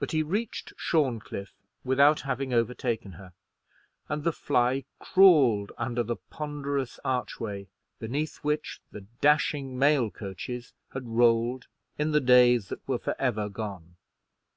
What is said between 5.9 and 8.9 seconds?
the ponderous archway beneath which